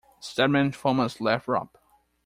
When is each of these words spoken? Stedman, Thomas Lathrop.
Stedman, 0.19 0.71
Thomas 0.71 1.21
Lathrop. 1.21 1.77